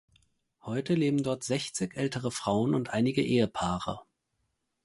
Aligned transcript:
Heute 0.63 0.95
leben 0.95 1.21
dort 1.21 1.43
sechzig 1.43 1.95
ältere 1.95 2.31
Frauen 2.31 2.73
und 2.73 2.89
einige 2.89 3.21
Ehepaare. 3.23 4.01